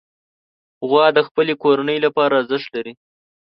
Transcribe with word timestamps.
غوا 0.89 1.05
د 1.17 1.19
خپلې 1.27 1.53
کورنۍ 1.63 1.97
لپاره 2.05 2.33
ارزښت 2.39 2.67
لري. 2.75 2.93